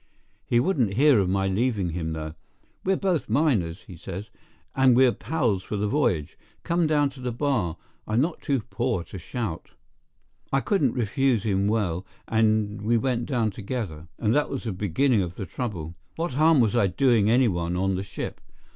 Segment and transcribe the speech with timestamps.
[0.47, 2.33] He wouldn't hear of my leaving him, though.
[2.83, 4.31] "We're both miners," he says,
[4.75, 6.39] "and we're pals for the voyage.
[6.63, 7.77] Come down to the bar.
[8.07, 9.69] I'm not too poor to shout."
[10.51, 15.21] I couldn't refuse him well, and we went down together; and that was the beginning
[15.21, 15.93] of the trouble.
[16.15, 18.41] What harm was I doing any one on the ship?